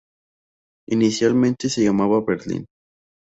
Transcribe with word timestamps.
Inicialmente 0.89 1.69
se 1.69 1.83
llamaba 1.83 2.21
Berlin. 2.25 2.65